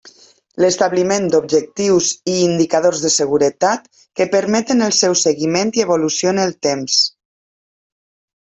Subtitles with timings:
[0.63, 3.85] L'establiment d'objectius i indicadors de seguretat
[4.21, 7.01] que permeten el seu seguiment i evolució en el temps.